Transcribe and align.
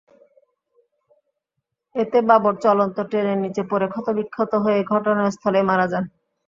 এতে 1.95 2.19
বাবর 2.21 2.53
চলন্ত 2.63 2.97
ট্রেনের 3.09 3.37
নিচে 3.43 3.61
পড়ে 3.69 3.87
ক্ষতবিক্ষত 3.93 4.51
হয়ে 4.63 4.79
ঘটনাস্থলেই 4.91 5.67
মারা 5.69 5.85
যান। 5.91 6.03